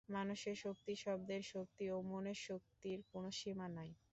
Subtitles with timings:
[0.09, 3.91] মানুষের শক্তি, শব্দের শক্তি ও মনের শক্তির কোন সীমা নাই।